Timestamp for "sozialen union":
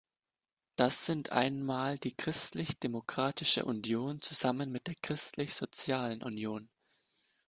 5.53-6.71